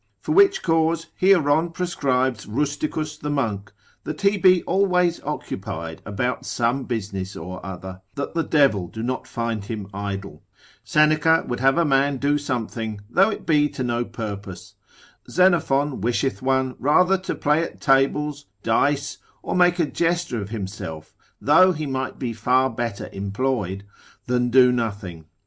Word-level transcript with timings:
For 0.19 0.31
which 0.31 0.63
cause 0.63 1.05
Hieron 1.19 1.69
prescribes 1.69 2.47
Rusticus 2.47 3.19
the 3.19 3.29
monk, 3.29 3.71
that 4.03 4.21
he 4.21 4.35
be 4.35 4.63
always 4.63 5.21
occupied 5.21 6.01
about 6.07 6.43
some 6.43 6.85
business 6.85 7.35
or 7.35 7.63
other, 7.63 8.01
that 8.15 8.33
the 8.33 8.41
devil 8.43 8.87
do 8.87 9.03
not 9.03 9.27
find 9.27 9.63
him 9.65 9.87
idle. 9.93 10.41
Seneca 10.83 11.43
would 11.47 11.59
have 11.59 11.77
a 11.77 11.85
man 11.85 12.17
do 12.17 12.39
something, 12.39 13.01
though 13.11 13.29
it 13.29 13.45
be 13.45 13.69
to 13.69 13.83
no 13.83 14.03
purpose. 14.03 14.73
Xenophon 15.29 16.01
wisheth 16.01 16.41
one 16.41 16.75
rather 16.79 17.19
to 17.19 17.35
play 17.35 17.61
at 17.63 17.79
tables, 17.79 18.47
dice, 18.63 19.19
or 19.43 19.55
make 19.55 19.77
a 19.77 19.85
jester 19.85 20.41
of 20.41 20.49
himself 20.49 21.13
(though 21.39 21.73
he 21.73 21.85
might 21.85 22.17
be 22.17 22.33
far 22.33 22.71
better 22.71 23.07
employed) 23.13 23.83
than 24.25 24.49
do 24.49 24.71
nothing. 24.71 25.25